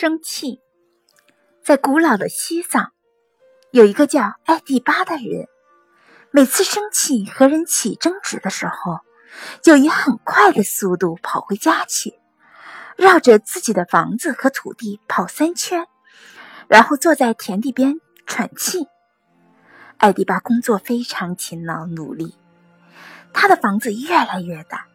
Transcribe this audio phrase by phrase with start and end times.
[0.00, 0.60] 生气。
[1.60, 2.92] 在古老的西藏，
[3.72, 5.48] 有一个叫艾迪巴的人，
[6.30, 9.00] 每次生气和人起争执的时候，
[9.60, 12.14] 就以很快的速度跑回家去，
[12.96, 15.88] 绕着自己的房子和土地跑三圈，
[16.68, 18.86] 然后坐在田地边喘气。
[19.96, 22.36] 艾迪巴工作非常勤劳努力，
[23.32, 24.86] 他的房子越来越大，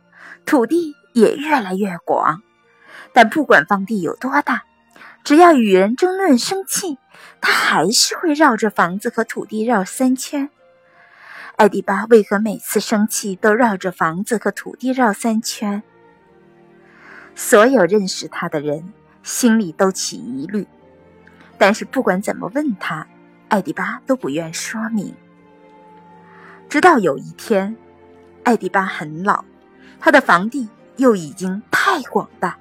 [0.46, 2.42] 土地也越来越广，
[3.12, 4.64] 但不管房地有多大。
[5.24, 6.98] 只要与人争论生气，
[7.40, 10.50] 他还是会绕着房子和土地绕三圈。
[11.56, 15.84] 艾迪巴为何每次生气都绕着房子和土地绕三圈？
[17.36, 20.68] 所有认识他的人心里都起疑虑，
[21.58, 23.08] 但是不管怎么问他，
[23.50, 25.16] 艾迪巴都不愿说明。
[26.68, 27.78] 直到有一天，
[28.44, 29.46] 艾迪巴很老，
[30.00, 30.68] 他的房地
[30.98, 32.58] 又已经太广大，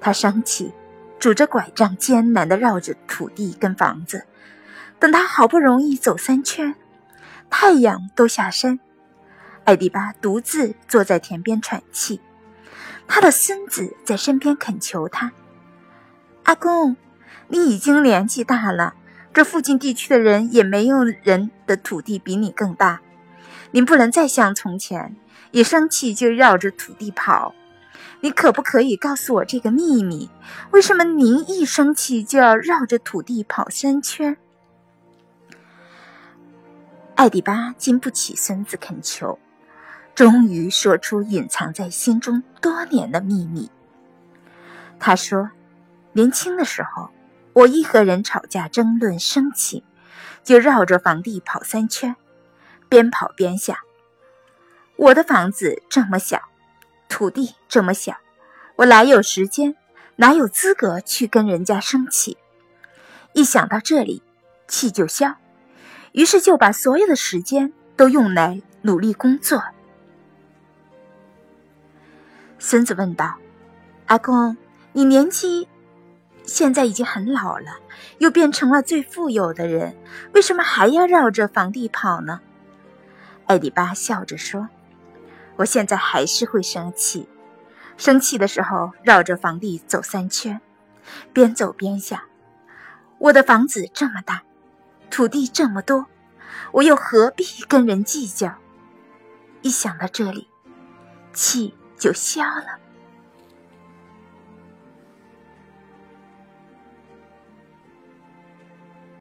[0.00, 0.72] 他生气。
[1.24, 4.26] 拄着拐杖，艰难地绕着土地跟房子。
[4.98, 6.74] 等他好不容易走三圈，
[7.48, 8.78] 太阳都下山，
[9.64, 12.20] 艾迪巴独自坐在田边喘气。
[13.08, 15.32] 他的孙子在身边恳求他
[16.44, 16.94] ：“阿公，
[17.48, 18.92] 你已经年纪大了，
[19.32, 23.00] 这附近地区的人也没有人的土地比你更大。
[23.70, 25.16] 您不能再像从前，
[25.52, 27.54] 一生气就绕着土地跑。”
[28.24, 30.30] 你可不可以告诉我这个秘密？
[30.70, 34.38] 为什么您一生气就要绕着土地跑三圈？
[37.16, 39.38] 艾迪巴经不起孙子恳求，
[40.14, 43.70] 终于说出隐藏在心中多年的秘密。
[44.98, 45.50] 他说
[46.14, 47.10] ：“年轻的时候，
[47.52, 49.84] 我一和人吵架、争论、生气，
[50.42, 52.16] 就绕着房地跑三圈，
[52.88, 53.76] 边跑边想：
[54.96, 56.40] 我的房子这么小。”
[57.14, 58.16] 土地这么小，
[58.74, 59.76] 我哪有时间，
[60.16, 62.36] 哪有资格去跟人家生气？
[63.34, 64.20] 一想到这里，
[64.66, 65.36] 气就消，
[66.10, 69.62] 于是就把所有的时间都用来努力工作。
[72.58, 73.36] 孙子问道
[74.06, 74.56] ：“阿公，
[74.92, 75.68] 你年纪
[76.44, 77.76] 现在已经很老了，
[78.18, 79.96] 又变成了最富有的人，
[80.32, 82.40] 为什么还要绕着房地跑呢？”
[83.46, 84.68] 艾迪巴笑着说。
[85.56, 87.28] 我现在还是会生气，
[87.96, 90.60] 生气的时候绕着房地走三圈，
[91.32, 92.20] 边走边想：
[93.18, 94.42] 我的房子这么大，
[95.10, 96.06] 土地这么多，
[96.72, 98.54] 我又何必跟人计较？
[99.62, 100.48] 一想到这里，
[101.32, 102.78] 气就消了。